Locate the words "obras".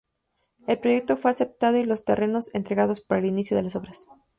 3.75-4.07